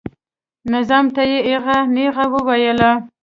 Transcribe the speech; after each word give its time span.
نظام 0.73 1.05
ته 1.15 1.21
یې 1.31 1.37
ایغه 1.49 1.77
نیغه 1.95 2.25
وویله. 2.33 2.91